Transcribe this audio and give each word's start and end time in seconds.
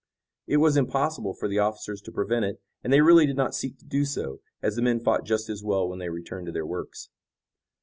It 0.47 0.57
was 0.57 0.77
impossible 0.77 1.35
for 1.35 1.47
the 1.47 1.59
officers 1.59 2.01
to 2.01 2.11
prevent 2.11 2.43
it, 2.43 2.59
and 2.83 2.91
they 2.91 3.01
really 3.01 3.27
did 3.27 3.35
not 3.35 3.53
seek 3.53 3.77
to 3.77 3.85
do 3.85 4.03
so, 4.03 4.39
as 4.59 4.75
the 4.75 4.81
men 4.81 4.99
fought 4.99 5.25
just 5.27 5.47
as 5.47 5.61
well 5.63 5.87
when 5.87 5.99
they 5.99 6.09
returned 6.09 6.47
to 6.47 6.51
their 6.51 6.65
works. 6.65 7.09